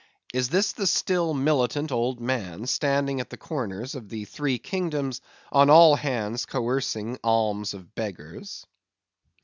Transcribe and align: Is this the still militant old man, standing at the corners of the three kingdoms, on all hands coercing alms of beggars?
Is 0.33 0.49
this 0.49 0.71
the 0.73 0.87
still 0.87 1.31
militant 1.35 1.91
old 1.91 2.19
man, 2.19 2.65
standing 2.65 3.21
at 3.21 3.29
the 3.29 3.37
corners 3.37 3.93
of 3.93 4.09
the 4.09 4.25
three 4.25 4.57
kingdoms, 4.57 5.21
on 5.51 5.69
all 5.69 5.95
hands 5.95 6.47
coercing 6.47 7.19
alms 7.23 7.75
of 7.75 7.93
beggars? 7.93 8.65